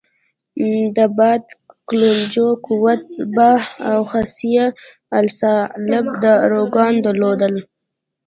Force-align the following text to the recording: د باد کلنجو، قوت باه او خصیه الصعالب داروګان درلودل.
د 0.95 0.97
باد 1.17 1.43
کلنجو، 1.89 2.47
قوت 2.67 3.01
باه 3.35 3.63
او 3.91 3.99
خصیه 4.11 4.65
الصعالب 5.19 6.05
داروګان 6.23 6.93
درلودل. 7.05 7.53